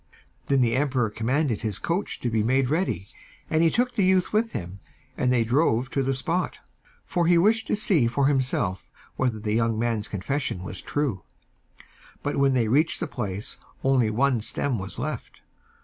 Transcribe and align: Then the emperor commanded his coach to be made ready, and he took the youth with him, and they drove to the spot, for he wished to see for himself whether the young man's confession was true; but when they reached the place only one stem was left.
Then 0.47 0.61
the 0.61 0.75
emperor 0.75 1.11
commanded 1.11 1.61
his 1.61 1.77
coach 1.77 2.19
to 2.21 2.31
be 2.31 2.41
made 2.41 2.71
ready, 2.71 3.07
and 3.51 3.61
he 3.61 3.69
took 3.69 3.93
the 3.93 4.03
youth 4.03 4.33
with 4.33 4.53
him, 4.53 4.79
and 5.15 5.31
they 5.31 5.43
drove 5.43 5.91
to 5.91 6.01
the 6.01 6.15
spot, 6.15 6.59
for 7.05 7.27
he 7.27 7.37
wished 7.37 7.67
to 7.67 7.75
see 7.75 8.07
for 8.07 8.25
himself 8.25 8.89
whether 9.15 9.37
the 9.39 9.53
young 9.53 9.77
man's 9.77 10.07
confession 10.07 10.63
was 10.63 10.81
true; 10.81 11.21
but 12.23 12.35
when 12.37 12.53
they 12.55 12.67
reached 12.67 12.99
the 12.99 13.05
place 13.05 13.59
only 13.83 14.09
one 14.09 14.41
stem 14.41 14.79
was 14.79 14.97
left. 14.97 15.43